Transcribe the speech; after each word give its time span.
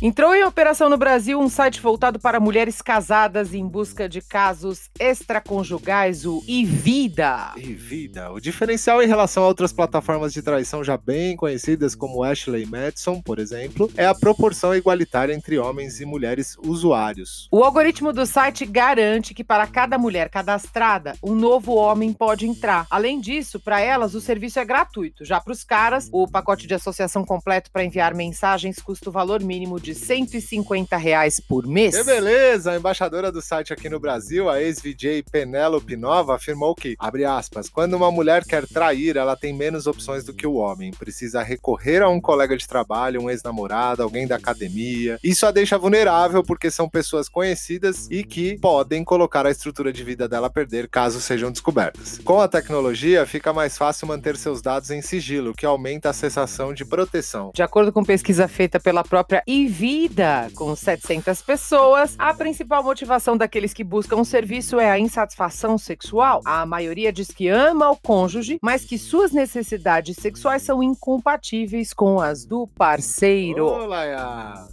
Entrou 0.00 0.32
em 0.32 0.44
operação 0.44 0.88
no 0.88 0.96
Brasil 0.96 1.40
um 1.40 1.48
site 1.48 1.80
voltado 1.80 2.20
para 2.20 2.38
mulheres 2.38 2.80
casadas 2.80 3.52
em 3.52 3.66
busca 3.66 4.08
de 4.08 4.20
casos 4.22 4.88
extraconjugais, 4.96 6.24
o 6.24 6.40
iVida. 6.46 7.52
iVida. 7.56 8.30
O 8.30 8.38
diferencial 8.38 9.02
em 9.02 9.08
relação 9.08 9.42
a 9.42 9.48
outras 9.48 9.72
plataformas 9.72 10.32
de 10.32 10.40
traição 10.40 10.84
já 10.84 10.96
bem 10.96 11.34
conhecidas, 11.34 11.96
como 11.96 12.22
Ashley 12.22 12.64
Madison, 12.64 13.20
por 13.20 13.40
exemplo, 13.40 13.90
é 13.96 14.06
a 14.06 14.14
proporção 14.14 14.72
igualitária 14.72 15.34
entre 15.34 15.58
homens 15.58 16.00
e 16.00 16.04
mulheres 16.04 16.56
usuários. 16.64 17.48
O 17.50 17.64
algoritmo 17.64 18.12
do 18.12 18.24
site 18.24 18.64
garante 18.64 19.34
que 19.34 19.42
para 19.42 19.66
cada 19.66 19.98
mulher 19.98 20.28
cadastrada, 20.28 21.14
um 21.20 21.34
novo 21.34 21.74
homem 21.74 22.12
pode 22.12 22.46
entrar. 22.46 22.86
Além 22.88 23.20
disso, 23.20 23.58
para 23.58 23.80
elas 23.80 24.14
o 24.14 24.20
serviço 24.20 24.60
é 24.60 24.64
gratuito. 24.64 25.24
Já 25.24 25.40
para 25.40 25.52
os 25.52 25.64
caras, 25.64 26.08
o 26.12 26.28
pacote 26.28 26.68
de 26.68 26.74
associação 26.74 27.24
completo 27.24 27.68
para 27.72 27.84
enviar 27.84 28.14
mensagens 28.14 28.78
custa 28.78 29.08
o 29.08 29.12
valor 29.12 29.42
mínimo 29.42 29.80
de 29.80 29.87
de 29.88 29.94
150 29.94 30.98
reais 30.98 31.40
por 31.40 31.66
mês. 31.66 31.96
Que 31.96 32.04
beleza! 32.04 32.72
A 32.72 32.76
embaixadora 32.76 33.32
do 33.32 33.40
site 33.40 33.72
aqui 33.72 33.88
no 33.88 33.98
Brasil, 33.98 34.50
a 34.50 34.60
ex-VJ 34.60 35.22
Penélope 35.32 35.96
Nova, 35.96 36.34
afirmou 36.34 36.74
que, 36.74 36.94
abre 36.98 37.24
aspas, 37.24 37.70
quando 37.70 37.94
uma 37.94 38.10
mulher 38.10 38.44
quer 38.44 38.66
trair, 38.66 39.16
ela 39.16 39.34
tem 39.34 39.54
menos 39.54 39.86
opções 39.86 40.24
do 40.24 40.34
que 40.34 40.46
o 40.46 40.56
homem. 40.56 40.90
Precisa 40.90 41.42
recorrer 41.42 42.02
a 42.02 42.08
um 42.10 42.20
colega 42.20 42.54
de 42.54 42.68
trabalho, 42.68 43.22
um 43.22 43.30
ex-namorado, 43.30 44.02
alguém 44.02 44.26
da 44.26 44.36
academia. 44.36 45.18
Isso 45.24 45.46
a 45.46 45.50
deixa 45.50 45.78
vulnerável 45.78 46.42
porque 46.44 46.70
são 46.70 46.86
pessoas 46.86 47.26
conhecidas 47.26 48.08
e 48.10 48.22
que 48.22 48.58
podem 48.58 49.02
colocar 49.02 49.46
a 49.46 49.50
estrutura 49.50 49.90
de 49.90 50.04
vida 50.04 50.28
dela 50.28 50.48
a 50.48 50.50
perder 50.50 50.86
caso 50.88 51.18
sejam 51.18 51.50
descobertas. 51.50 52.18
Com 52.22 52.42
a 52.42 52.48
tecnologia, 52.48 53.24
fica 53.24 53.54
mais 53.54 53.78
fácil 53.78 54.06
manter 54.06 54.36
seus 54.36 54.60
dados 54.60 54.90
em 54.90 55.00
sigilo, 55.00 55.52
o 55.52 55.54
que 55.54 55.64
aumenta 55.64 56.10
a 56.10 56.12
sensação 56.12 56.74
de 56.74 56.84
proteção. 56.84 57.52
De 57.54 57.62
acordo 57.62 57.90
com 57.90 58.04
pesquisa 58.04 58.46
feita 58.46 58.78
pela 58.78 59.02
própria 59.02 59.42
IV 59.46 59.77
vida. 59.78 60.50
Com 60.56 60.74
700 60.74 61.40
pessoas, 61.40 62.16
a 62.18 62.34
principal 62.34 62.82
motivação 62.82 63.36
daqueles 63.36 63.72
que 63.72 63.84
buscam 63.84 64.16
o 64.16 64.24
serviço 64.24 64.80
é 64.80 64.90
a 64.90 64.98
insatisfação 64.98 65.78
sexual. 65.78 66.40
A 66.44 66.66
maioria 66.66 67.12
diz 67.12 67.28
que 67.28 67.46
ama 67.46 67.88
o 67.88 67.96
cônjuge, 67.96 68.58
mas 68.60 68.84
que 68.84 68.98
suas 68.98 69.30
necessidades 69.30 70.16
sexuais 70.16 70.62
são 70.62 70.82
incompatíveis 70.82 71.92
com 71.92 72.20
as 72.20 72.44
do 72.44 72.66
parceiro. 72.66 73.66
Olá, 73.66 74.66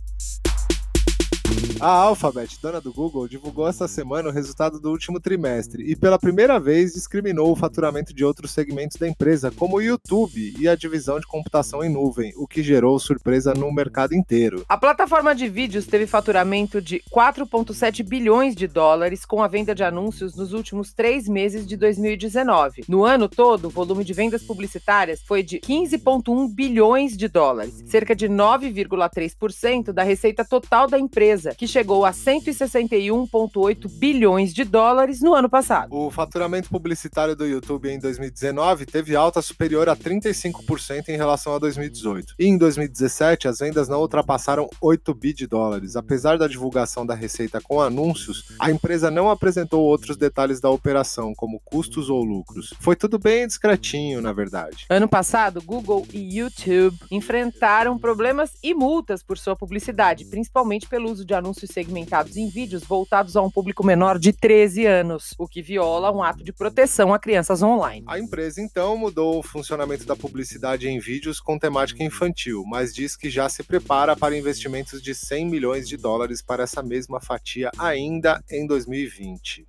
a 1.80 1.88
Alphabet, 1.88 2.58
dona 2.62 2.80
do 2.80 2.94
Google, 2.94 3.28
divulgou 3.28 3.68
esta 3.68 3.88
semana 3.88 4.30
o 4.30 4.32
resultado 4.32 4.80
do 4.80 4.90
último 4.90 5.20
trimestre 5.20 5.84
e, 5.84 5.96
pela 5.96 6.18
primeira 6.18 6.60
vez, 6.60 6.94
discriminou 6.94 7.52
o 7.52 7.56
faturamento 7.56 8.14
de 8.14 8.24
outros 8.24 8.52
segmentos 8.52 8.98
da 8.98 9.08
empresa, 9.08 9.52
como 9.52 9.78
o 9.78 9.82
YouTube 9.82 10.56
e 10.58 10.68
a 10.68 10.76
divisão 10.76 11.20
de 11.20 11.28
computação 11.28 11.84
em 11.84 11.90
nuvem, 11.90 12.34
o 12.38 12.48
que 12.48 12.64
gerou 12.64 12.98
surpresa 13.00 13.54
no 13.54 13.72
mercado 13.74 14.16
inteiro. 14.16 14.66
A 14.70 14.78
plataforma 14.78 15.36
de 15.36 15.50
vídeos 15.50 15.86
teve 15.86 16.08
faturamento 16.08 16.82
de 16.82 17.02
4,7 17.12 18.04
bilhões 18.04 18.56
de 18.56 18.68
dólares 18.68 19.26
com 19.26 19.44
a 19.44 19.48
venda 19.48 19.76
de 19.76 19.84
anúncios 19.84 20.36
nos 20.36 20.54
últimos 20.54 20.94
três 20.94 21.28
meses 21.28 21.68
de 21.68 21.76
2019. 21.76 22.86
No 22.88 23.04
ano 23.04 23.28
todo, 23.28 23.66
o 23.66 23.70
volume 23.70 24.04
de 24.04 24.14
vendas 24.14 24.44
publicitárias 24.44 25.22
foi 25.22 25.44
de 25.44 25.60
15,1 25.60 26.54
bilhões 26.54 27.18
de 27.18 27.28
dólares, 27.28 27.84
cerca 27.86 28.16
de 28.16 28.28
9,3% 28.28 29.92
da 29.92 30.04
receita 30.04 30.46
total 30.46 30.88
da 30.88 30.98
empresa, 30.98 31.54
que 31.56 31.65
que 31.66 31.68
chegou 31.68 32.06
a 32.06 32.12
161,8 32.12 33.90
bilhões 33.98 34.54
de 34.54 34.64
dólares 34.64 35.20
no 35.20 35.34
ano 35.34 35.50
passado. 35.50 35.96
O 35.96 36.12
faturamento 36.12 36.70
publicitário 36.70 37.36
do 37.36 37.44
YouTube 37.44 37.90
em 37.90 37.98
2019 37.98 38.86
teve 38.86 39.16
alta 39.16 39.42
superior 39.42 39.90
a 39.90 39.96
35% 39.96 41.10
em 41.10 41.18
relação 41.18 41.56
a 41.56 41.60
2018. 41.60 42.36
E 42.38 42.46
em 42.46 42.56
2017, 42.56 43.48
as 43.48 43.58
vendas 43.58 43.90
não 43.90 44.00
ultrapassaram 44.02 44.70
8 44.80 45.12
bi 45.16 45.34
de 45.34 45.48
dólares. 45.48 45.96
Apesar 45.96 46.38
da 46.38 46.48
divulgação 46.48 47.04
da 47.04 47.16
receita 47.16 47.60
com 47.60 47.82
anúncios, 47.82 48.54
a 48.60 48.70
empresa 48.70 49.10
não 49.10 49.32
apresentou 49.32 49.82
outros 49.82 50.18
detalhes 50.18 50.60
da 50.60 50.70
operação, 50.70 51.34
como 51.34 51.60
custos 51.66 52.12
ou 52.12 52.24
lucros. 52.24 52.76
Foi 52.80 52.96
tudo 52.96 53.18
bem 53.18 53.48
discretinho, 53.48 54.22
na 54.22 54.34
verdade. 54.34 54.86
Ano 54.88 55.08
passado, 55.08 55.64
Google 55.64 56.06
e 56.14 56.38
YouTube 56.38 56.96
enfrentaram 57.10 57.98
problemas 57.98 58.52
e 58.62 58.76
multas 58.76 59.24
por 59.24 59.40
sua 59.40 59.56
publicidade, 59.56 60.26
principalmente 60.26 60.88
pelo 60.88 61.10
uso 61.10 61.26
de 61.26 61.34
anúncios 61.34 61.55
anúncios 61.56 61.72
segmentados 61.72 62.36
em 62.36 62.50
vídeos 62.50 62.84
voltados 62.84 63.38
a 63.38 63.42
um 63.42 63.50
público 63.50 63.86
menor 63.86 64.20
de 64.20 64.34
13 64.34 64.86
anos, 64.86 65.34
o 65.38 65.48
que 65.48 65.62
viola 65.62 66.12
um 66.12 66.22
ato 66.22 66.44
de 66.44 66.52
proteção 66.52 67.14
a 67.14 67.20
crianças 67.20 67.64
online. 67.64 68.04
A 68.08 68.20
empresa 68.20 68.62
então 68.62 68.98
mudou 68.98 69.40
o 69.40 69.44
funcionamento 69.44 70.06
da 70.06 70.16
publicidade 70.16 70.90
em 70.90 71.00
vídeos 71.00 71.40
com 71.40 71.58
temática 71.58 72.04
infantil, 72.04 72.64
mas 72.66 72.94
diz 72.94 73.16
que 73.16 73.30
já 73.30 73.48
se 73.48 73.64
prepara 73.64 74.16
para 74.16 74.38
investimentos 74.38 75.02
de 75.02 75.16
100 75.16 75.46
milhões 75.46 75.88
de 75.88 75.96
dólares 75.96 76.42
para 76.42 76.64
essa 76.64 76.84
mesma 76.84 77.22
fatia 77.22 77.72
ainda 77.78 78.44
em 78.52 78.68
2020. 78.68 79.66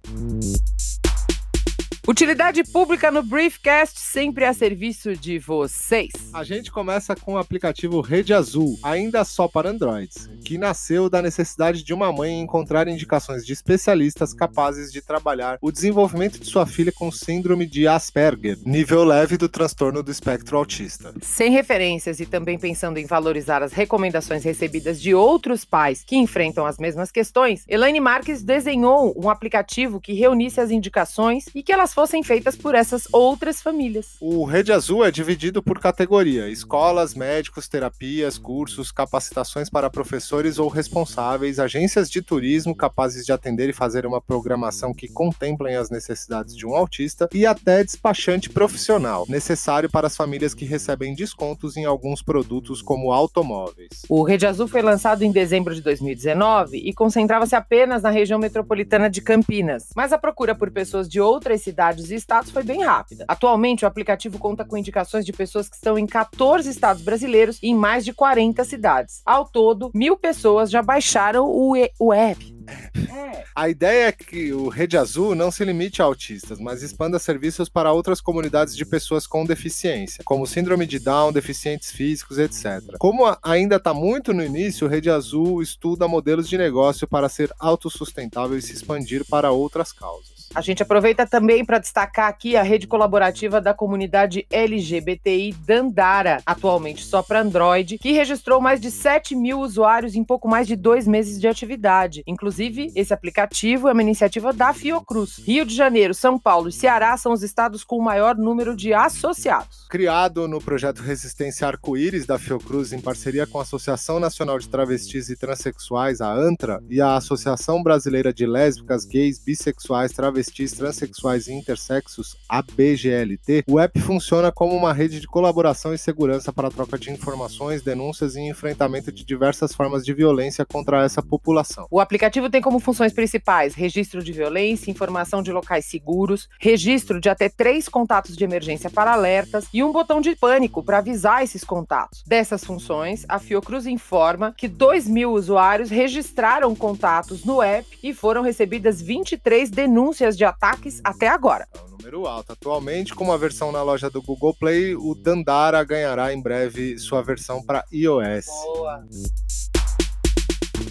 Utilidade 2.08 2.62
pública 2.62 3.10
no 3.10 3.20
Briefcast, 3.20 3.98
sempre 3.98 4.44
a 4.44 4.54
serviço 4.54 5.16
de 5.16 5.40
vocês. 5.40 6.12
A 6.32 6.44
gente 6.44 6.70
começa 6.70 7.16
com 7.16 7.34
o 7.34 7.38
aplicativo 7.38 8.00
Rede 8.00 8.32
Azul, 8.32 8.78
ainda 8.80 9.24
só 9.24 9.48
para 9.48 9.70
Androids, 9.70 10.30
que 10.44 10.56
nasceu 10.56 11.10
da 11.10 11.20
necessidade 11.20 11.82
de 11.82 11.92
uma 11.92 12.12
mãe 12.12 12.40
encontrar 12.40 12.86
indicações 12.86 13.44
de 13.44 13.52
especialistas 13.52 14.32
capazes 14.32 14.92
de 14.92 15.02
trabalhar 15.02 15.58
o 15.60 15.72
desenvolvimento 15.72 16.38
de 16.38 16.46
sua 16.46 16.64
filha 16.64 16.92
com 16.92 17.10
síndrome 17.10 17.66
de 17.66 17.88
Asperger, 17.88 18.56
nível 18.64 19.02
leve 19.02 19.36
do 19.36 19.48
transtorno 19.48 20.00
do 20.00 20.12
espectro 20.12 20.56
autista. 20.56 21.12
Sem 21.20 21.50
referências 21.50 22.20
e 22.20 22.26
também 22.26 22.56
pensando 22.56 22.98
em 22.98 23.04
valorizar 23.04 23.64
as 23.64 23.72
recomendações 23.72 24.44
recebidas 24.44 25.00
de 25.00 25.12
outros 25.12 25.64
pais 25.64 26.04
que 26.06 26.14
enfrentam 26.14 26.66
as 26.66 26.78
mesmas 26.78 27.10
questões, 27.10 27.64
Elaine 27.66 27.98
Marques 27.98 28.44
desenhou 28.44 29.12
um 29.20 29.28
aplicativo 29.28 30.00
que 30.00 30.12
reunisse 30.12 30.60
as 30.60 30.70
indicações 30.70 31.46
e 31.52 31.64
que 31.64 31.72
elas 31.72 31.95
fossem 31.96 32.22
feitas 32.22 32.54
por 32.54 32.74
essas 32.74 33.08
outras 33.10 33.62
famílias. 33.62 34.16
O 34.20 34.44
Rede 34.44 34.70
Azul 34.70 35.02
é 35.02 35.10
dividido 35.10 35.62
por 35.62 35.80
categoria: 35.80 36.46
escolas, 36.46 37.14
médicos, 37.14 37.68
terapias, 37.68 38.36
cursos, 38.36 38.92
capacitações 38.92 39.70
para 39.70 39.88
professores 39.88 40.58
ou 40.58 40.68
responsáveis, 40.68 41.58
agências 41.58 42.10
de 42.10 42.20
turismo 42.20 42.76
capazes 42.76 43.24
de 43.24 43.32
atender 43.32 43.70
e 43.70 43.72
fazer 43.72 44.04
uma 44.04 44.20
programação 44.20 44.92
que 44.92 45.08
contemplem 45.08 45.76
as 45.76 45.88
necessidades 45.88 46.54
de 46.54 46.66
um 46.66 46.74
autista 46.74 47.30
e 47.32 47.46
até 47.46 47.82
despachante 47.82 48.50
profissional, 48.50 49.24
necessário 49.26 49.90
para 49.90 50.06
as 50.06 50.16
famílias 50.18 50.52
que 50.52 50.66
recebem 50.66 51.14
descontos 51.14 51.78
em 51.78 51.86
alguns 51.86 52.20
produtos 52.20 52.82
como 52.82 53.10
automóveis. 53.10 53.88
O 54.06 54.22
Rede 54.22 54.44
Azul 54.44 54.68
foi 54.68 54.82
lançado 54.82 55.22
em 55.22 55.32
dezembro 55.32 55.74
de 55.74 55.80
2019 55.80 56.76
e 56.76 56.92
concentrava-se 56.92 57.56
apenas 57.56 58.02
na 58.02 58.10
região 58.10 58.38
metropolitana 58.38 59.08
de 59.08 59.22
Campinas, 59.22 59.88
mas 59.96 60.12
a 60.12 60.18
procura 60.18 60.54
por 60.54 60.70
pessoas 60.70 61.08
de 61.08 61.22
outras 61.22 61.62
cidades 61.62 61.85
cidades 61.86 62.10
e 62.10 62.14
estados 62.14 62.50
foi 62.50 62.62
bem 62.62 62.82
rápida. 62.82 63.24
Atualmente, 63.28 63.84
o 63.84 63.88
aplicativo 63.88 64.38
conta 64.38 64.64
com 64.64 64.76
indicações 64.76 65.24
de 65.24 65.32
pessoas 65.32 65.68
que 65.68 65.76
estão 65.76 65.98
em 65.98 66.06
14 66.06 66.68
estados 66.68 67.02
brasileiros 67.02 67.58
e 67.62 67.68
em 67.68 67.74
mais 67.74 68.04
de 68.04 68.12
40 68.12 68.64
cidades. 68.64 69.22
Ao 69.24 69.46
todo, 69.46 69.90
mil 69.94 70.16
pessoas 70.16 70.70
já 70.70 70.82
baixaram 70.82 71.46
o, 71.48 71.76
e 71.76 71.90
o 71.98 72.12
app. 72.12 72.56
É. 72.68 73.44
A 73.54 73.68
ideia 73.68 74.08
é 74.08 74.12
que 74.12 74.52
o 74.52 74.68
Rede 74.68 74.96
Azul 74.96 75.34
não 75.34 75.50
se 75.50 75.64
limite 75.64 76.02
a 76.02 76.04
autistas, 76.04 76.58
mas 76.58 76.82
expanda 76.82 77.18
serviços 77.18 77.68
para 77.68 77.92
outras 77.92 78.20
comunidades 78.20 78.76
de 78.76 78.84
pessoas 78.84 79.26
com 79.26 79.46
deficiência, 79.46 80.24
como 80.24 80.46
síndrome 80.46 80.84
de 80.84 80.98
Down, 80.98 81.32
deficientes 81.32 81.92
físicos, 81.92 82.38
etc. 82.38 82.96
Como 82.98 83.24
ainda 83.42 83.76
está 83.76 83.94
muito 83.94 84.34
no 84.34 84.44
início, 84.44 84.86
o 84.86 84.90
Rede 84.90 85.10
Azul 85.10 85.62
estuda 85.62 86.08
modelos 86.08 86.48
de 86.48 86.58
negócio 86.58 87.06
para 87.06 87.28
ser 87.28 87.50
autossustentável 87.58 88.58
e 88.58 88.62
se 88.62 88.74
expandir 88.74 89.24
para 89.24 89.52
outras 89.52 89.92
causas. 89.92 90.35
A 90.54 90.60
gente 90.60 90.82
aproveita 90.82 91.26
também 91.26 91.64
para 91.64 91.78
destacar 91.78 92.28
aqui 92.28 92.56
a 92.56 92.62
rede 92.62 92.86
colaborativa 92.86 93.60
da 93.60 93.74
comunidade 93.74 94.46
LGBTI 94.50 95.52
Dandara, 95.52 96.40
atualmente 96.46 97.04
só 97.04 97.22
para 97.22 97.40
Android, 97.40 97.98
que 97.98 98.12
registrou 98.12 98.60
mais 98.60 98.80
de 98.80 98.90
7 98.90 99.34
mil 99.34 99.60
usuários 99.60 100.14
em 100.14 100.24
pouco 100.24 100.48
mais 100.48 100.66
de 100.66 100.76
dois 100.76 101.06
meses 101.06 101.40
de 101.40 101.46
atividade. 101.46 102.22
Inclusive, 102.26 102.90
esse 102.94 103.12
aplicativo 103.12 103.88
é 103.88 103.92
uma 103.92 104.02
iniciativa 104.02 104.52
da 104.52 104.72
Fiocruz. 104.72 105.38
Rio 105.38 105.66
de 105.66 105.74
Janeiro, 105.74 106.14
São 106.14 106.38
Paulo 106.38 106.68
e 106.68 106.72
Ceará 106.72 107.16
são 107.16 107.32
os 107.32 107.42
estados 107.42 107.84
com 107.84 107.98
o 107.98 108.04
maior 108.04 108.36
número 108.36 108.74
de 108.74 108.94
associados. 108.94 109.86
Criado 109.90 110.48
no 110.48 110.60
projeto 110.60 111.02
Resistência 111.02 111.66
Arco-Íris 111.66 112.24
da 112.24 112.38
Fiocruz 112.38 112.92
em 112.92 113.00
parceria 113.00 113.46
com 113.46 113.58
a 113.58 113.62
Associação 113.62 114.18
Nacional 114.18 114.58
de 114.58 114.68
Travestis 114.68 115.28
e 115.28 115.36
Transsexuais, 115.36 116.20
a 116.20 116.32
ANTRA, 116.32 116.82
e 116.88 117.00
a 117.00 117.16
Associação 117.16 117.82
Brasileira 117.82 118.32
de 118.32 118.46
Lésbicas, 118.46 119.04
Gays, 119.04 119.38
Bissexuais, 119.38 120.12
Travestis, 120.12 120.35
Transsexuais 120.76 121.48
e 121.48 121.52
Intersexos, 121.52 122.36
a 122.48 122.60
BGLT, 122.60 123.64
o 123.66 123.80
app 123.80 123.98
funciona 124.00 124.52
como 124.52 124.76
uma 124.76 124.92
rede 124.92 125.20
de 125.20 125.26
colaboração 125.26 125.94
e 125.94 125.98
segurança 125.98 126.52
para 126.52 126.68
a 126.68 126.70
troca 126.70 126.98
de 126.98 127.10
informações, 127.10 127.82
denúncias 127.82 128.36
e 128.36 128.40
enfrentamento 128.40 129.10
de 129.10 129.24
diversas 129.24 129.74
formas 129.74 130.04
de 130.04 130.12
violência 130.12 130.64
contra 130.64 131.04
essa 131.04 131.22
população. 131.22 131.86
O 131.90 132.00
aplicativo 132.00 132.50
tem 132.50 132.60
como 132.60 132.78
funções 132.78 133.12
principais 133.12 133.74
registro 133.74 134.22
de 134.22 134.32
violência, 134.32 134.90
informação 134.90 135.42
de 135.42 135.50
locais 135.50 135.86
seguros, 135.86 136.48
registro 136.60 137.20
de 137.20 137.28
até 137.28 137.48
três 137.48 137.88
contatos 137.88 138.36
de 138.36 138.44
emergência 138.44 138.90
para 138.90 139.12
alertas 139.12 139.66
e 139.72 139.82
um 139.82 139.92
botão 139.92 140.20
de 140.20 140.36
pânico 140.36 140.82
para 140.82 140.98
avisar 140.98 141.42
esses 141.42 141.64
contatos. 141.64 142.22
Dessas 142.26 142.64
funções, 142.64 143.24
a 143.28 143.38
Fiocruz 143.38 143.86
informa 143.86 144.54
que 144.56 144.68
2 144.68 145.08
mil 145.08 145.32
usuários 145.32 145.90
registraram 145.90 146.74
contatos 146.74 147.44
no 147.44 147.62
app 147.62 147.86
e 148.02 148.12
foram 148.12 148.42
recebidas 148.42 149.00
23 149.00 149.70
denúncias 149.70 150.25
de 150.34 150.46
ataques 150.46 151.02
até 151.04 151.28
agora. 151.28 151.68
É 151.74 151.84
um 151.84 151.90
número 151.90 152.26
alto. 152.26 152.52
Atualmente, 152.52 153.14
com 153.14 153.24
uma 153.24 153.36
versão 153.36 153.70
na 153.70 153.82
loja 153.82 154.08
do 154.08 154.22
Google 154.22 154.54
Play, 154.54 154.96
o 154.96 155.14
Dandara 155.14 155.84
ganhará 155.84 156.32
em 156.32 156.40
breve 156.40 156.98
sua 156.98 157.22
versão 157.22 157.62
para 157.62 157.84
iOS. 157.92 158.46
Boa. 158.46 159.04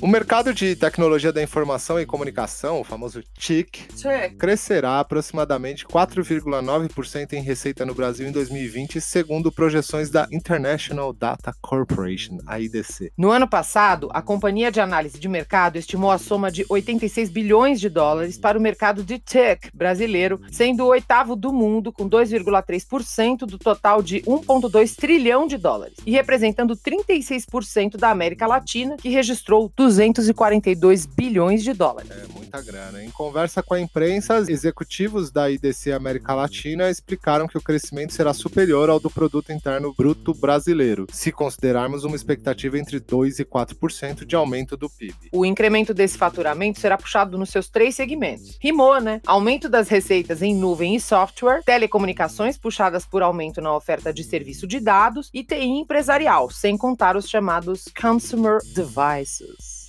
O 0.06 0.08
mercado 0.08 0.54
de 0.54 0.76
tecnologia 0.76 1.34
da 1.34 1.42
informação 1.42 2.00
e 2.00 2.06
comunicação, 2.06 2.80
o 2.80 2.84
famoso 2.84 3.24
TIC, 3.40 3.88
Check. 3.96 4.38
crescerá 4.38 5.00
aproximadamente 5.00 5.84
4,9% 5.84 7.34
em 7.34 7.42
receita 7.42 7.84
no 7.84 7.96
Brasil 7.96 8.28
em 8.28 8.32
2020, 8.32 9.02
segundo 9.02 9.52
projeções 9.52 10.12
da 10.12 10.28
International 10.32 11.12
Data 11.12 11.52
Corporation, 11.60 12.38
a 12.46 12.60
IDC. 12.60 13.14
No 13.18 13.32
ano 13.32 13.50
passado, 13.50 14.08
a 14.14 14.22
companhia 14.22 14.72
de 14.72 14.80
análise 14.80 15.18
de 15.18 15.28
mercado 15.28 15.78
estimou 15.78 16.12
a 16.12 16.20
soma 16.20 16.52
de 16.52 16.64
86 16.70 17.32
bilhões 17.32 17.80
de 17.80 17.90
dólares 17.90 18.38
para 18.38 18.60
o 18.60 18.62
mercado 18.62 19.04
de 19.04 19.18
tech 19.18 19.72
brasileiro, 19.74 20.40
sendo 20.52 20.84
o 20.84 20.90
oitavo 20.90 21.36
do 21.36 21.52
mundo, 21.52 21.92
com 21.92 22.08
2,3% 22.08 23.40
do 23.40 23.58
total 23.58 24.04
de 24.04 24.22
1,2 24.22 24.96
trilhão 24.96 25.48
de 25.48 25.58
dólares, 25.58 25.98
e 26.06 26.12
representando 26.12 26.76
36% 26.76 27.98
da 27.98 28.12
América 28.12 28.46
Latina, 28.46 28.98
que 28.98 29.10
registrou 29.10 29.68
242 29.96 31.06
bilhões 31.06 31.64
de 31.64 31.74
dólares. 31.74 32.10
É 32.12 32.28
muita 32.34 32.62
grana. 32.62 33.04
Em 33.04 33.10
conversa 33.10 33.64
com 33.64 33.74
a 33.74 33.80
imprensa, 33.80 34.44
executivos 34.48 35.32
da 35.32 35.50
IDC 35.50 35.92
América 35.92 36.34
Latina 36.34 36.90
explicaram 36.90 37.48
que 37.48 37.58
o 37.58 37.62
crescimento 37.62 38.14
será 38.14 38.34
superior 38.34 38.90
ao 38.90 39.00
do 39.00 39.10
produto 39.10 39.52
interno 39.52 39.94
bruto 39.98 40.34
brasileiro, 40.34 41.08
se 41.12 41.32
considerarmos 41.32 42.04
uma 42.04 42.16
expectativa 42.16 42.78
entre 42.78 43.00
2 43.00 43.40
e 43.40 43.46
4% 43.46 44.26
de 44.26 44.36
aumento 44.36 44.76
do 44.76 44.90
PIB. 44.90 45.16
O 45.32 45.46
incremento 45.46 45.94
desse 45.94 46.18
faturamento 46.18 46.80
será 46.80 46.98
puxado 46.98 47.38
nos 47.38 47.50
seus 47.50 47.70
três 47.70 47.96
segmentos. 47.96 48.58
Rimou, 48.60 49.00
né? 49.00 49.22
Aumento 49.26 49.70
das 49.70 49.88
receitas 49.88 50.42
em 50.42 50.56
nuvem 50.56 50.96
e 50.96 51.00
software, 51.00 51.62
telecomunicações 51.64 52.58
puxadas 52.58 53.06
por 53.06 53.22
aumento 53.22 53.62
na 53.62 53.76
oferta 53.76 54.14
de 54.14 54.24
serviço 54.24 54.68
de 54.68 54.80
dados 54.80 55.30
e 55.34 55.44
TI 55.44 55.66
empresarial, 55.66 56.50
sem 56.50 56.78
contar 56.78 57.16
os 57.16 57.30
chamados 57.30 57.86
consumer 58.00 58.60
devices. 58.74 59.85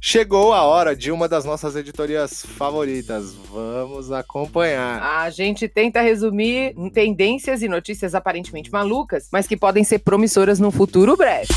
Chegou 0.00 0.54
a 0.54 0.62
hora 0.62 0.96
de 0.96 1.12
uma 1.12 1.28
das 1.28 1.44
nossas 1.44 1.76
editorias 1.76 2.42
favoritas. 2.42 3.34
Vamos 3.52 4.10
acompanhar. 4.10 5.02
A 5.02 5.28
gente 5.28 5.68
tenta 5.68 6.00
resumir 6.00 6.74
tendências 6.94 7.60
e 7.62 7.68
notícias 7.68 8.14
aparentemente 8.14 8.72
malucas, 8.72 9.28
mas 9.30 9.46
que 9.46 9.56
podem 9.56 9.84
ser 9.84 9.98
promissoras 9.98 10.58
num 10.58 10.70
futuro 10.70 11.14
breve. 11.14 11.48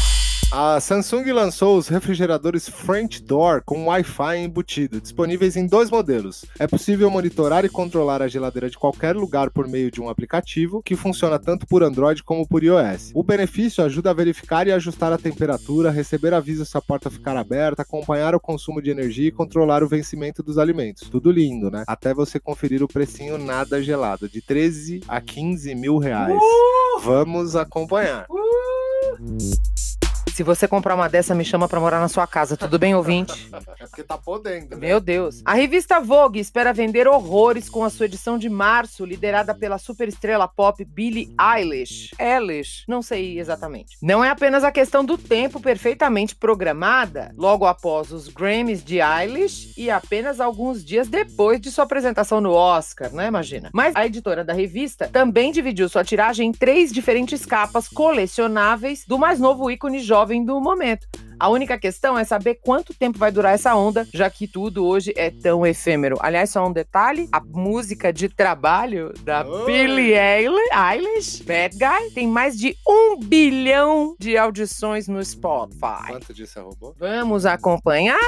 A 0.54 0.82
Samsung 0.82 1.32
lançou 1.32 1.78
os 1.78 1.88
refrigeradores 1.88 2.68
French 2.68 3.24
Door 3.24 3.64
com 3.66 3.86
Wi-Fi 3.86 4.38
embutido, 4.38 5.00
disponíveis 5.00 5.56
em 5.56 5.66
dois 5.66 5.90
modelos. 5.90 6.44
É 6.60 6.68
possível 6.68 7.10
monitorar 7.10 7.64
e 7.64 7.70
controlar 7.70 8.22
a 8.22 8.28
geladeira 8.28 8.70
de 8.70 8.78
qualquer 8.78 9.16
lugar 9.16 9.50
por 9.50 9.66
meio 9.66 9.90
de 9.90 10.02
um 10.02 10.10
aplicativo 10.10 10.84
que 10.84 10.98
funciona 10.98 11.40
tanto 11.40 11.66
por 11.66 11.84
Android 11.84 12.22
como 12.22 12.46
por 12.46 12.62
iOS. 12.62 13.12
O 13.16 13.24
benefício 13.24 13.82
ajuda 13.82 14.10
a 14.10 14.14
verificar 14.14 14.68
e 14.68 14.74
ajustar 14.74 15.14
a 15.14 15.18
temperatura, 15.18 15.90
receber 15.90 16.34
aviso 16.34 16.66
se 16.66 16.78
a 16.78 16.82
porta 16.82 17.10
ficar 17.10 17.38
aberta, 17.38 17.84
acompanhar 17.84 18.36
o 18.36 18.40
consumo 18.40 18.82
de 18.82 18.90
energia 18.90 19.30
e 19.30 19.32
controlar 19.32 19.82
o 19.84 19.88
vencimento 19.88 20.44
dos 20.44 20.58
alimentos. 20.58 21.08
Tudo 21.10 21.32
lindo, 21.32 21.72
né? 21.72 21.86
Até 21.88 22.14
você 22.14 22.42
conferir 22.42 22.84
o 22.84 22.90
precinho 22.90 23.38
nada 23.38 23.82
gelado, 23.82 24.28
de 24.28 24.42
13 24.42 25.00
a 25.08 25.22
15 25.22 25.74
mil 25.76 25.98
reais. 25.98 26.36
Uh! 26.36 27.00
Vamos 27.00 27.56
acompanhar. 27.56 28.28
Se 30.34 30.44
você 30.44 30.68
comprar 30.68 30.96
uma 30.96 31.10
dessa, 31.10 31.36
me 31.36 31.44
chama 31.44 31.68
pra 31.68 31.80
morar 31.80 32.00
na 32.00 32.08
sua 32.08 32.26
casa. 32.26 32.56
Tudo 32.56 32.80
bem, 32.80 32.96
ouvinte? 32.96 33.50
Porque 33.92 34.04
tá 34.04 34.18
podendo, 34.18 34.78
né? 34.78 34.88
Meu 34.88 35.02
Deus. 35.02 35.42
A 35.44 35.54
revista 35.54 36.00
Vogue 36.00 36.40
espera 36.40 36.72
vender 36.72 37.10
horrores 37.10 37.70
com 37.70 37.84
a 37.84 37.90
sua 37.90 38.06
edição 38.06 38.38
de 38.38 38.50
março, 38.50 39.04
liderada 39.04 39.54
pela 39.54 39.78
superestrela 39.78 40.48
pop 40.48 40.84
Billie 40.86 41.36
Eilish. 41.38 42.12
Eilish, 42.18 42.86
não 42.88 43.02
sei 43.02 43.38
exatamente. 43.38 43.98
Não 44.02 44.24
é 44.24 44.30
apenas 44.30 44.64
a 44.64 44.72
questão 44.72 45.04
do 45.04 45.18
tempo 45.18 45.60
perfeitamente 45.60 46.38
programada, 46.38 47.34
logo 47.38 47.66
após 47.66 48.14
os 48.14 48.30
Grammys 48.30 48.82
de 48.82 49.00
Eilish 49.00 49.74
e 49.78 49.92
apenas 49.92 50.40
alguns 50.40 50.86
dias 50.86 51.10
depois 51.10 51.60
de 51.60 51.70
sua 51.70 51.84
apresentação 51.84 52.40
no 52.40 52.54
Oscar, 52.54 53.14
né? 53.14 53.28
Imagina. 53.28 53.70
Mas 53.74 53.94
a 53.94 54.06
editora 54.06 54.46
da 54.46 54.54
revista 54.54 55.10
também 55.10 55.52
dividiu 55.52 55.90
sua 55.90 56.06
tiragem 56.06 56.48
em 56.48 56.52
três 56.54 56.94
diferentes 56.94 57.46
capas 57.46 57.90
colecionáveis 57.90 59.04
do 59.06 59.20
mais 59.20 59.38
novo 59.38 59.70
ícone 59.70 60.00
jovem 60.00 60.46
do 60.46 60.62
momento. 60.62 61.08
A 61.42 61.50
única 61.50 61.76
questão 61.76 62.20
é 62.20 62.24
saber 62.24 62.60
quanto 62.62 62.94
tempo 62.94 63.18
vai 63.18 63.32
durar 63.32 63.56
essa 63.56 63.76
onda, 63.76 64.08
já 64.14 64.30
que 64.30 64.48
tudo 64.48 64.86
hoje 64.86 65.12
é 65.18 65.32
tão 65.32 65.66
efêmero. 65.66 66.16
Aliás, 66.20 66.52
só 66.52 66.68
um 66.68 66.72
detalhe: 66.72 67.28
a 67.32 67.40
música 67.40 68.14
de 68.14 68.30
trabalho 68.30 69.12
da 69.24 69.44
Oi. 69.44 69.66
Billie 69.66 70.14
Eilish, 70.14 71.42
Bad 71.42 71.76
Guy, 71.76 72.12
tem 72.14 72.28
mais 72.28 72.56
de 72.56 72.78
um 72.88 73.18
bilhão 73.18 74.16
de 74.20 74.38
audições 74.38 75.08
no 75.08 75.26
Spotify. 75.26 76.10
Quanto 76.10 76.32
disso 76.32 76.60
é 76.60 76.62
robô? 76.62 76.94
Vamos 77.00 77.44
acompanhar? 77.48 78.20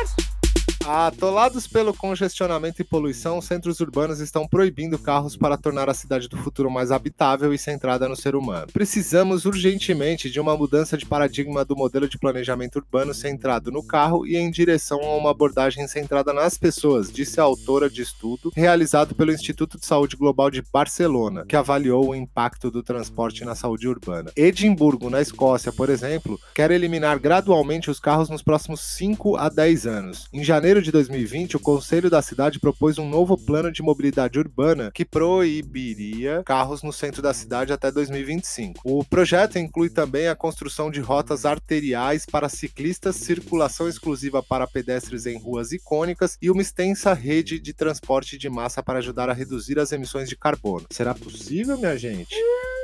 Atolados 0.85 1.65
pelo 1.65 1.93
congestionamento 1.93 2.81
e 2.81 2.83
poluição, 2.83 3.41
centros 3.41 3.79
urbanos 3.79 4.19
estão 4.19 4.45
proibindo 4.45 4.99
carros 4.99 5.37
para 5.37 5.55
tornar 5.55 5.89
a 5.89 5.93
cidade 5.93 6.27
do 6.27 6.35
futuro 6.35 6.69
mais 6.69 6.91
habitável 6.91 7.53
e 7.53 7.57
centrada 7.57 8.09
no 8.09 8.17
ser 8.17 8.35
humano. 8.35 8.67
Precisamos 8.73 9.45
urgentemente 9.45 10.29
de 10.29 10.41
uma 10.41 10.57
mudança 10.57 10.97
de 10.97 11.05
paradigma 11.05 11.63
do 11.63 11.75
modelo 11.75 12.07
de 12.07 12.17
planejamento 12.17 12.79
urbano 12.79 13.13
centrado 13.13 13.71
no 13.71 13.81
carro 13.81 14.27
e 14.27 14.35
em 14.35 14.51
direção 14.51 14.99
a 15.01 15.15
uma 15.15 15.31
abordagem 15.31 15.87
centrada 15.87 16.33
nas 16.33 16.57
pessoas, 16.57 17.09
disse 17.09 17.39
a 17.39 17.43
autora 17.43 17.89
de 17.89 18.01
estudo 18.01 18.51
realizado 18.53 19.15
pelo 19.15 19.31
Instituto 19.31 19.79
de 19.79 19.85
Saúde 19.85 20.17
Global 20.17 20.51
de 20.51 20.61
Barcelona, 20.61 21.45
que 21.47 21.55
avaliou 21.55 22.09
o 22.09 22.15
impacto 22.15 22.69
do 22.69 22.83
transporte 22.83 23.45
na 23.45 23.55
saúde 23.55 23.87
urbana. 23.87 24.31
Edimburgo, 24.35 25.09
na 25.09 25.21
Escócia, 25.21 25.71
por 25.71 25.89
exemplo, 25.89 26.37
quer 26.53 26.71
eliminar 26.71 27.19
gradualmente 27.19 27.89
os 27.89 28.01
carros 28.01 28.29
nos 28.29 28.41
próximos 28.41 28.81
5 28.81 29.37
a 29.37 29.47
10 29.47 29.87
anos. 29.87 30.27
Em 30.33 30.43
janeiro 30.43 30.72
de 30.81 30.91
2020, 30.91 31.57
o 31.57 31.59
Conselho 31.59 32.09
da 32.09 32.21
cidade 32.21 32.59
propôs 32.59 32.97
um 32.97 33.07
novo 33.07 33.37
plano 33.37 33.71
de 33.71 33.81
mobilidade 33.81 34.39
urbana 34.39 34.91
que 34.93 35.05
proibiria 35.05 36.41
carros 36.45 36.81
no 36.83 36.93
centro 36.93 37.21
da 37.21 37.33
cidade 37.33 37.73
até 37.73 37.91
2025. 37.91 38.81
O 38.83 39.03
projeto 39.03 39.57
inclui 39.57 39.89
também 39.89 40.27
a 40.27 40.35
construção 40.35 40.89
de 40.89 40.99
rotas 40.99 41.45
arteriais 41.45 42.25
para 42.25 42.49
ciclistas, 42.49 43.15
circulação 43.15 43.87
exclusiva 43.87 44.41
para 44.41 44.67
pedestres 44.67 45.25
em 45.25 45.37
ruas 45.37 45.71
icônicas 45.71 46.37
e 46.41 46.49
uma 46.49 46.61
extensa 46.61 47.13
rede 47.13 47.59
de 47.59 47.73
transporte 47.73 48.37
de 48.37 48.49
massa 48.49 48.81
para 48.81 48.99
ajudar 48.99 49.29
a 49.29 49.33
reduzir 49.33 49.79
as 49.79 49.91
emissões 49.91 50.29
de 50.29 50.35
carbono. 50.35 50.85
Será 50.89 51.13
possível, 51.13 51.77
minha 51.77 51.97
gente? 51.97 52.35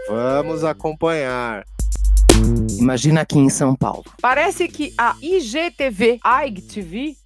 Vamos 0.07 0.63
acompanhar. 0.63 1.65
Imagina 2.79 3.21
aqui 3.21 3.37
em 3.37 3.49
São 3.49 3.75
Paulo. 3.75 4.05
Parece 4.21 4.67
que 4.67 4.93
a 4.97 5.15
IGTV, 5.21 6.19
IGTV, 6.45 7.17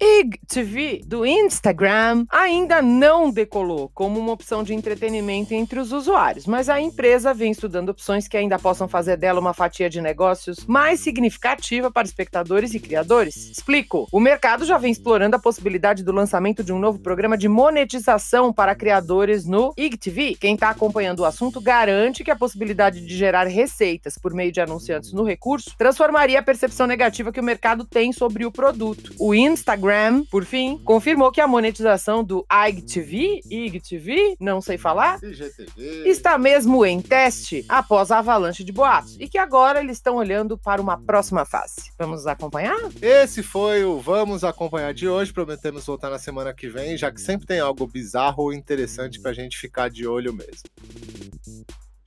IGTV. 0.00 1.02
Do 1.06 1.24
Instagram 1.24 2.24
ainda 2.30 2.82
não 2.82 3.30
decolou 3.30 3.90
como 3.94 4.18
uma 4.18 4.32
opção 4.32 4.62
de 4.62 4.74
entretenimento 4.74 5.54
entre 5.54 5.78
os 5.78 5.92
usuários, 5.92 6.46
mas 6.46 6.68
a 6.68 6.80
empresa 6.80 7.34
vem 7.34 7.52
estudando 7.52 7.90
opções 7.90 8.28
que 8.28 8.36
ainda 8.36 8.58
possam 8.58 8.88
fazer 8.88 9.16
dela 9.16 9.40
uma 9.40 9.54
fatia 9.54 9.88
de 9.88 10.00
negócios 10.00 10.66
mais 10.66 11.00
significativa 11.00 11.90
para 11.90 12.06
espectadores 12.06 12.74
e 12.74 12.80
criadores. 12.80 13.50
Explico. 13.50 14.08
O 14.12 14.20
mercado 14.20 14.64
já 14.64 14.78
vem 14.78 14.92
explorando 14.92 15.36
a 15.36 15.38
possibilidade 15.38 16.02
do 16.02 16.12
lançamento 16.12 16.62
de 16.62 16.72
um 16.72 16.78
novo 16.78 16.98
programa 16.98 17.36
de 17.36 17.48
monetização 17.48 18.52
para 18.52 18.74
criadores 18.74 19.46
no 19.46 19.72
IGTV. 19.76 20.36
Quem 20.40 20.54
está 20.54 20.70
acompanhando 20.70 21.20
o 21.20 21.24
assunto 21.24 21.60
garante 21.60 22.24
que 22.24 22.30
a 22.30 22.36
possibilidade 22.36 23.00
de 23.00 23.16
gerar 23.16 23.46
receitas 23.46 24.16
por 24.16 24.34
meio 24.34 24.52
de 24.52 24.60
anunciantes 24.60 25.12
no 25.12 25.24
recurso 25.24 25.74
transformaria 25.76 26.38
a 26.38 26.42
percepção 26.42 26.86
negativa 26.86 27.32
que 27.32 27.40
o 27.40 27.44
mercado 27.44 27.84
tem 27.84 28.12
sobre 28.12 28.44
o 28.44 28.52
produto. 28.52 29.12
O 29.18 29.34
Instagram, 29.70 30.24
por 30.24 30.44
fim, 30.44 30.78
confirmou 30.78 31.30
que 31.30 31.40
a 31.40 31.46
monetização 31.46 32.24
do 32.24 32.44
IGTV, 32.68 33.40
IGTV, 33.48 34.36
não 34.40 34.60
sei 34.60 34.76
falar, 34.76 35.20
IGTV. 35.22 36.08
está 36.08 36.36
mesmo 36.36 36.84
em 36.84 37.00
teste 37.00 37.64
após 37.68 38.10
a 38.10 38.18
avalanche 38.18 38.64
de 38.64 38.72
boatos 38.72 39.16
e 39.20 39.28
que 39.28 39.38
agora 39.38 39.78
eles 39.80 39.98
estão 39.98 40.16
olhando 40.16 40.58
para 40.58 40.82
uma 40.82 40.98
próxima 40.98 41.44
fase. 41.44 41.92
Vamos 41.96 42.26
acompanhar? 42.26 42.78
Esse 43.00 43.44
foi 43.44 43.84
o 43.84 44.00
Vamos 44.00 44.42
Acompanhar 44.42 44.92
de 44.92 45.08
hoje. 45.08 45.32
Prometemos 45.32 45.86
voltar 45.86 46.10
na 46.10 46.18
semana 46.18 46.52
que 46.52 46.68
vem, 46.68 46.96
já 46.96 47.12
que 47.12 47.20
sempre 47.20 47.46
tem 47.46 47.60
algo 47.60 47.86
bizarro 47.86 48.44
ou 48.44 48.52
interessante 48.52 49.20
pra 49.20 49.32
gente 49.32 49.56
ficar 49.56 49.88
de 49.88 50.06
olho 50.06 50.32
mesmo. 50.32 50.64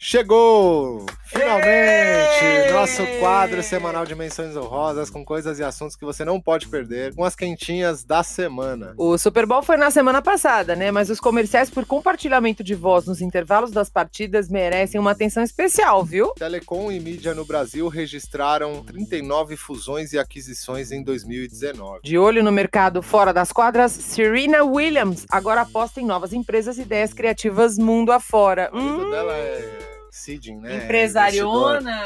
Chegou! 0.05 1.05
Finalmente! 1.27 2.43
Ei! 2.43 2.73
Nosso 2.73 3.07
quadro 3.21 3.63
semanal 3.63 4.05
de 4.05 4.13
menções 4.13 4.53
honrosas 4.53 5.09
com 5.09 5.23
coisas 5.23 5.59
e 5.59 5.63
assuntos 5.63 5.95
que 5.95 6.03
você 6.03 6.25
não 6.25 6.41
pode 6.41 6.67
perder, 6.67 7.15
com 7.15 7.23
as 7.23 7.37
quentinhas 7.37 8.03
da 8.03 8.21
semana. 8.21 8.93
O 8.97 9.17
Super 9.17 9.45
Bowl 9.45 9.63
foi 9.63 9.77
na 9.77 9.89
semana 9.89 10.21
passada, 10.21 10.75
né? 10.75 10.91
Mas 10.91 11.09
os 11.09 11.21
comerciais 11.21 11.69
por 11.69 11.85
compartilhamento 11.85 12.65
de 12.65 12.75
voz 12.75 13.05
nos 13.05 13.21
intervalos 13.21 13.71
das 13.71 13.89
partidas 13.89 14.49
merecem 14.49 14.99
uma 14.99 15.11
atenção 15.11 15.41
especial, 15.41 16.03
viu? 16.03 16.33
Telecom 16.35 16.91
e 16.91 16.99
mídia 16.99 17.33
no 17.33 17.45
Brasil 17.45 17.87
registraram 17.87 18.83
39 18.83 19.55
fusões 19.55 20.11
e 20.11 20.19
aquisições 20.19 20.91
em 20.91 21.01
2019. 21.01 22.01
De 22.03 22.17
olho 22.17 22.43
no 22.43 22.51
mercado 22.51 23.01
fora 23.01 23.31
das 23.33 23.53
quadras, 23.53 23.93
Serena 23.93 24.65
Williams 24.65 25.25
agora 25.31 25.61
aposta 25.61 26.01
em 26.01 26.05
novas 26.05 26.33
empresas 26.33 26.77
e 26.77 26.81
ideias 26.81 27.13
criativas 27.13 27.77
mundo 27.77 28.11
afora. 28.11 28.69
A 28.73 28.77
Hum, 28.77 29.09
dela 29.09 29.33
é 29.33 29.92
seeding, 30.13 30.57
né? 30.57 30.85
empresariona. 30.85 32.03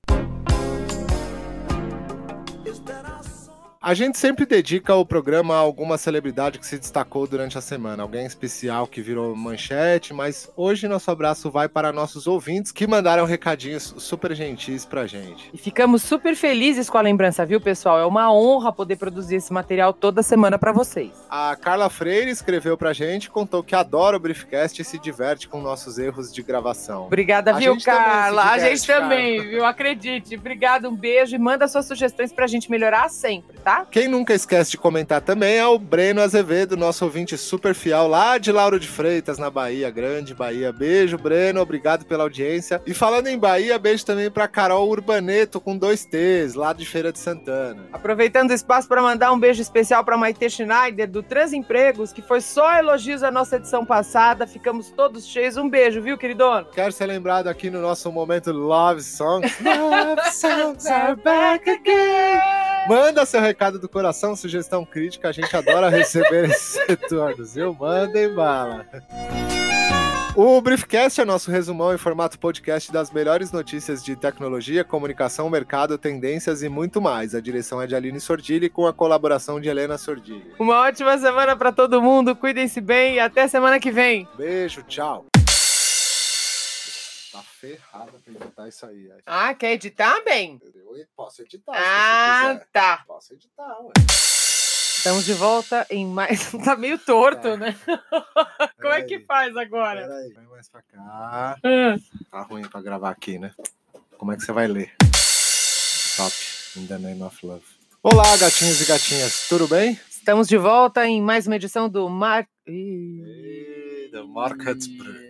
A 3.85 3.93
gente 3.93 4.17
sempre 4.17 4.47
dedica 4.47 4.95
o 4.95 5.05
programa 5.05 5.53
a 5.53 5.59
alguma 5.59 5.95
celebridade 5.95 6.57
que 6.57 6.65
se 6.65 6.79
destacou 6.79 7.27
durante 7.27 7.55
a 7.55 7.61
semana, 7.61 8.01
alguém 8.01 8.25
especial 8.25 8.87
que 8.87 8.99
virou 8.99 9.35
manchete, 9.35 10.11
mas 10.11 10.49
hoje 10.57 10.87
nosso 10.87 11.11
abraço 11.11 11.51
vai 11.51 11.69
para 11.69 11.93
nossos 11.93 12.25
ouvintes 12.25 12.71
que 12.71 12.87
mandaram 12.87 13.25
recadinhos 13.25 13.93
super 13.99 14.33
gentis 14.33 14.85
pra 14.85 15.05
gente. 15.05 15.51
E 15.53 15.57
ficamos 15.59 16.01
super 16.01 16.35
felizes 16.35 16.89
com 16.89 16.97
a 16.97 17.01
lembrança, 17.01 17.45
viu, 17.45 17.61
pessoal? 17.61 17.99
É 17.99 18.05
uma 18.07 18.33
honra 18.33 18.73
poder 18.73 18.95
produzir 18.95 19.35
esse 19.35 19.53
material 19.53 19.93
toda 19.93 20.23
semana 20.23 20.57
para 20.57 20.71
vocês. 20.71 21.11
A 21.29 21.55
Carla 21.55 21.87
Freire 21.87 22.31
escreveu 22.31 22.75
pra 22.75 22.91
gente, 22.91 23.29
contou 23.29 23.61
que 23.63 23.75
adora 23.75 24.17
o 24.17 24.19
Briefcast 24.19 24.81
e 24.81 24.83
se 24.83 24.97
diverte 24.97 25.47
com 25.47 25.61
nossos 25.61 25.99
erros 25.99 26.33
de 26.33 26.41
gravação. 26.41 27.05
Obrigada, 27.05 27.51
A 27.51 27.59
viu, 27.59 27.77
Carla? 27.79 28.45
a 28.49 28.57
diverte, 28.57 28.77
gente 28.77 28.87
também, 28.87 29.47
viu? 29.47 29.63
Acredite. 29.63 30.35
Obrigada, 30.35 30.89
um 30.89 30.95
beijo 30.95 31.35
e 31.35 31.37
manda 31.37 31.67
suas 31.67 31.85
sugestões 31.85 32.33
pra 32.33 32.47
gente 32.47 32.71
melhorar 32.71 33.09
sempre, 33.09 33.59
tá? 33.59 33.74
Quem 33.91 34.07
nunca 34.07 34.33
esquece 34.33 34.71
de 34.71 34.77
comentar 34.77 35.21
também 35.21 35.57
é 35.57 35.65
o 35.65 35.79
Breno 35.79 36.21
Azevedo, 36.21 36.77
nosso 36.77 37.05
ouvinte 37.05 37.37
super 37.37 37.73
fiel 37.73 38.07
lá 38.07 38.37
de 38.37 38.51
Lauro 38.51 38.79
de 38.79 38.87
Freitas, 38.87 39.37
na 39.37 39.49
Bahia, 39.49 39.89
grande 39.89 40.33
Bahia. 40.33 40.71
Beijo, 40.71 41.17
Breno, 41.17 41.61
obrigado 41.61 42.05
pela 42.05 42.23
audiência. 42.23 42.81
E 42.85 42.93
falando 42.93 43.27
em 43.27 43.37
Bahia, 43.37 43.77
beijo 43.79 44.05
também 44.05 44.29
pra 44.29 44.47
Carol 44.47 44.89
Urbaneto, 44.89 45.59
com 45.59 45.77
dois 45.77 46.05
T's, 46.05 46.53
lá 46.53 46.73
de 46.73 46.85
Feira 46.85 47.11
de 47.11 47.19
Santana. 47.19 47.85
Aproveitando 47.91 48.51
o 48.51 48.53
espaço 48.53 48.87
para 48.87 49.01
mandar 49.01 49.31
um 49.31 49.39
beijo 49.39 49.61
especial 49.61 50.03
para 50.03 50.17
Maite 50.17 50.49
Schneider, 50.49 51.09
do 51.09 51.23
Transempregos, 51.23 52.13
que 52.13 52.21
foi 52.21 52.41
só 52.41 52.77
elogios 52.77 53.23
à 53.23 53.31
nossa 53.31 53.55
edição 53.57 53.85
passada. 53.85 54.45
Ficamos 54.45 54.91
todos 54.91 55.25
cheios. 55.25 55.57
Um 55.57 55.69
beijo, 55.69 56.01
viu, 56.01 56.17
queridona? 56.17 56.67
Quero 56.73 56.91
ser 56.91 57.05
lembrado 57.05 57.47
aqui 57.47 57.69
no 57.69 57.81
nosso 57.81 58.11
momento 58.11 58.51
Love 58.51 59.01
Songs. 59.01 59.53
Love 59.61 60.31
Songs 60.31 60.85
are 60.87 61.15
back 61.15 61.69
again. 61.69 62.64
Manda 62.87 63.25
seu 63.25 63.41
recado 63.41 63.79
do 63.79 63.89
coração, 63.89 64.35
sugestão 64.35 64.85
crítica, 64.85 65.29
a 65.29 65.31
gente 65.31 65.55
adora 65.55 65.89
receber 65.89 66.45
esses 66.49 66.79
retornos, 66.87 67.55
viu? 67.55 67.73
Mandem 67.73 68.31
bala. 68.33 68.85
O 70.35 70.61
Briefcast 70.61 71.21
é 71.21 71.25
nosso 71.25 71.49
resumão 71.49 71.93
em 71.93 71.97
formato 71.97 72.37
podcast 72.37 72.91
das 72.91 73.09
melhores 73.09 73.51
notícias 73.51 74.03
de 74.03 74.15
tecnologia, 74.15 74.83
comunicação, 74.83 75.49
mercado, 75.49 75.97
tendências 75.97 76.61
e 76.61 76.69
muito 76.69 77.01
mais. 77.01 77.33
A 77.33 77.39
direção 77.39 77.81
é 77.81 77.87
de 77.87 77.95
Aline 77.95 78.19
Sordilli 78.19 78.69
com 78.69 78.85
a 78.85 78.93
colaboração 78.93 79.59
de 79.59 79.69
Helena 79.69 79.97
Sordilli. 79.97 80.53
Uma 80.59 80.81
ótima 80.81 81.17
semana 81.17 81.55
para 81.55 81.71
todo 81.71 82.01
mundo. 82.01 82.35
Cuidem-se 82.35 82.81
bem 82.81 83.15
e 83.15 83.19
até 83.19 83.47
semana 83.47 83.79
que 83.79 83.91
vem. 83.91 84.27
Beijo, 84.37 84.83
tchau. 84.83 85.25
Tá 87.35 87.43
ferrada 87.43 88.13
pra 88.23 88.33
editar 88.33 88.67
isso 88.69 88.85
aí. 88.85 89.11
acho. 89.11 89.21
Ah, 89.25 89.53
quer 89.53 89.73
editar 89.73 90.23
bem? 90.23 90.57
Eu 90.73 91.05
posso 91.17 91.41
editar 91.41 91.73
Ah, 91.75 92.61
tá. 92.71 93.03
Posso 93.05 93.33
editar, 93.33 93.77
ué. 93.81 93.91
Estamos 93.99 95.25
de 95.25 95.33
volta 95.33 95.85
em 95.89 96.05
mais. 96.05 96.51
tá 96.63 96.77
meio 96.77 96.97
torto, 96.97 97.41
Tá. 97.41 97.57
né? 97.57 97.75
Como 98.81 98.93
é 98.93 99.01
que 99.03 99.19
faz 99.19 99.55
agora? 99.57 100.07
Peraí, 100.07 100.31
vai 100.33 100.45
mais 100.45 100.69
pra 100.69 100.81
cá. 100.81 100.97
Ah. 100.97 101.55
Tá 102.31 102.41
ruim 102.43 102.61
pra 102.69 102.81
gravar 102.81 103.09
aqui, 103.09 103.37
né? 103.37 103.51
Como 104.17 104.31
é 104.31 104.37
que 104.37 104.43
você 104.43 104.53
vai 104.53 104.67
ler? 104.67 104.95
Top. 106.15 106.33
In 106.77 106.87
the 106.87 106.97
name 106.97 107.21
of 107.21 107.45
love. 107.45 107.65
Olá, 108.01 108.37
gatinhos 108.37 108.79
e 108.81 108.85
gatinhas, 108.85 109.47
tudo 109.49 109.67
bem? 109.67 109.99
Estamos 110.09 110.47
de 110.47 110.57
volta 110.57 111.05
em 111.05 111.21
mais 111.21 111.47
uma 111.47 111.57
edição 111.57 111.89
do 111.89 112.07
Mar. 112.07 112.47
Ih. 112.65 114.07
The 114.13 114.21
Market 114.23 114.87
Brief. 114.97 115.24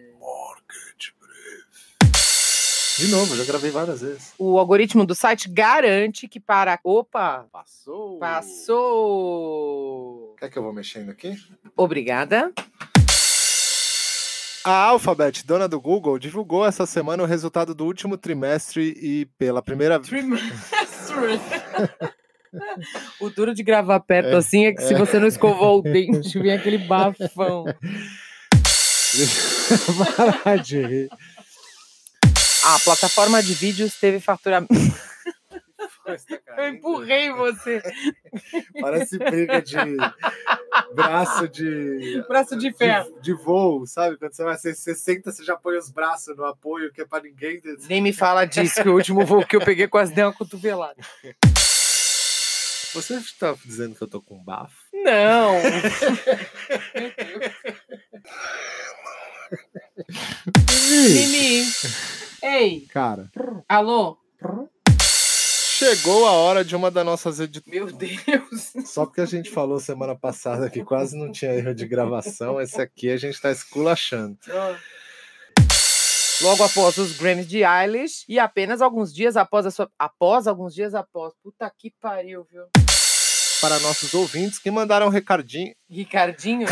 De 2.97 3.07
novo, 3.09 3.35
já 3.35 3.43
gravei 3.43 3.71
várias 3.71 4.01
vezes. 4.01 4.33
O 4.37 4.57
algoritmo 4.57 5.05
do 5.05 5.13
site 5.13 5.49
garante 5.49 6.27
que 6.29 6.39
para. 6.39 6.79
Opa! 6.83 7.45
Passou. 7.51 8.17
Passou! 8.19 9.45
Quer 10.39 10.49
que 10.49 10.57
eu 10.57 10.63
vou 10.63 10.71
mexendo 10.73 11.09
aqui? 11.09 11.35
Obrigada. 11.75 12.53
A 14.63 14.85
Alphabet, 14.85 15.45
dona 15.45 15.67
do 15.67 15.79
Google, 15.79 16.17
divulgou 16.17 16.65
essa 16.65 16.85
semana 16.85 17.21
o 17.21 17.25
resultado 17.27 17.75
do 17.75 17.85
último 17.85 18.17
trimestre 18.17 18.97
e 18.99 19.25
pela 19.37 19.61
primeira 19.61 19.99
vez. 19.99 20.07
Trimestre. 20.09 20.53
O 23.19 23.29
duro 23.29 23.53
de 23.53 23.61
gravar 23.61 23.99
perto 23.99 24.29
É, 24.29 24.35
assim 24.37 24.65
é 24.65 24.71
que 24.71 24.81
se 24.81 24.93
é. 24.93 24.97
você 24.97 25.19
não 25.19 25.27
escovou 25.27 25.79
o 25.79 25.81
dente, 25.81 26.39
vem 26.39 26.53
aquele 26.53 26.77
bafão. 26.77 27.65
Para 30.41 30.55
de 30.55 30.81
rir. 30.81 31.09
A 32.67 32.79
plataforma 32.79 33.43
de 33.43 33.53
vídeos 33.53 33.93
teve 33.95 34.19
faturamento. 34.19 34.73
Eu 36.57 36.69
empurrei 36.69 37.31
você. 37.31 37.79
Parece 38.81 39.19
briga 39.19 39.61
de 39.61 39.75
braço 40.95 41.47
de. 41.47 42.23
Braço 42.27 42.55
de 42.57 42.73
ferro. 42.73 43.13
De, 43.15 43.21
de 43.21 43.33
voo, 43.33 43.85
sabe? 43.85 44.17
Quando 44.17 44.33
você 44.33 44.43
vai 44.43 44.57
ser 44.57 44.73
60, 44.73 45.31
você 45.31 45.43
já 45.43 45.55
põe 45.55 45.77
os 45.77 45.91
braços 45.91 46.35
no 46.35 46.45
apoio, 46.45 46.91
que 46.91 47.01
é 47.01 47.05
pra 47.05 47.21
ninguém. 47.21 47.61
Nem 47.87 48.01
me 48.01 48.11
fala 48.11 48.45
disso, 48.45 48.81
que 48.81 48.89
o 48.89 48.95
último 48.95 49.23
voo 49.25 49.45
que 49.45 49.55
eu 49.55 49.61
peguei 49.61 49.87
quase 49.87 50.11
deu 50.13 50.25
uma 50.27 50.33
cotovelada. 50.33 50.97
Você 52.93 53.15
está 53.15 53.55
dizendo 53.63 53.93
que 53.95 54.01
eu 54.01 54.07
tô 54.07 54.21
com 54.21 54.43
bafo? 54.43 54.75
Não! 54.91 55.55
Mimi! 61.13 61.65
Cara. 62.95 63.29
Alô? 63.67 64.17
Chegou 65.01 66.25
a 66.25 66.31
hora 66.31 66.63
de 66.63 66.77
uma 66.77 66.89
das 66.89 67.03
nossas 67.05 67.41
editoras. 67.41 67.77
Meu 67.77 67.91
Deus! 67.91 68.71
Só 68.85 69.05
porque 69.05 69.19
a 69.19 69.25
gente 69.25 69.49
falou 69.49 69.81
semana 69.81 70.15
passada 70.15 70.69
que 70.69 70.81
quase 70.81 71.17
não 71.17 71.29
tinha 71.29 71.51
erro 71.51 71.75
de 71.75 71.85
gravação, 71.85 72.61
esse 72.61 72.79
aqui 72.79 73.09
a 73.09 73.17
gente 73.17 73.41
tá 73.41 73.51
esculachando. 73.51 74.37
Logo 76.41 76.63
após 76.63 76.97
os 76.97 77.17
Grammys 77.17 77.49
de 77.49 77.65
Eilish 77.65 78.23
e 78.29 78.39
apenas 78.39 78.81
alguns 78.81 79.13
dias 79.13 79.35
após 79.35 79.65
a 79.65 79.71
sua. 79.71 79.91
Após 79.99 80.47
alguns 80.47 80.73
dias 80.73 80.95
após. 80.95 81.33
Puta 81.43 81.69
que 81.77 81.91
pariu, 81.99 82.47
viu? 82.49 82.63
Para 83.59 83.77
nossos 83.79 84.13
ouvintes 84.13 84.57
que 84.57 84.71
mandaram 84.71 85.07
um 85.07 85.09
recadinho. 85.09 85.75
Ricardinho? 85.89 86.65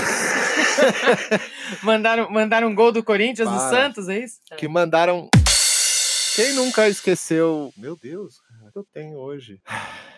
mandaram, 1.84 2.30
mandaram 2.30 2.70
um 2.70 2.76
gol 2.76 2.94
do 2.94 3.04
Corinthians 3.04 3.50
Para. 3.50 3.62
no 3.62 3.70
Santos, 3.70 4.08
é 4.08 4.20
isso? 4.20 4.40
Que 4.58 4.70
mandaram. 4.70 5.30
Quem 6.36 6.54
nunca 6.54 6.88
esqueceu. 6.90 7.72
Meu 7.78 7.96
Deus, 7.96 8.40
o 8.68 8.72
que 8.72 8.80
eu 8.80 8.88
tenho 8.92 9.18
hoje? 9.18 9.62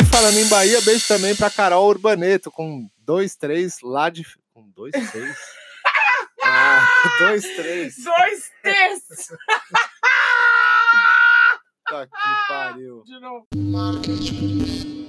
E 0.00 0.04
falando 0.06 0.38
em 0.38 0.48
Bahia, 0.48 0.80
beijo 0.80 1.06
também 1.06 1.36
pra 1.36 1.50
Carol 1.50 1.86
Urbaneto, 1.86 2.50
com 2.50 2.88
dois, 2.96 3.36
três 3.36 3.76
lá 3.82 4.08
de. 4.08 4.24
Com 4.54 4.66
dois, 4.70 4.92
seis? 5.10 5.36
Ah, 6.44 6.84
dois, 7.20 7.42
três. 7.54 7.94
Dois 8.02 8.50
terços! 8.62 9.28
Tá 11.88 12.06
que 12.06 12.48
pariu. 12.48 13.02
De 13.04 13.20
novo. 13.20 13.46
Marketing. 13.54 15.01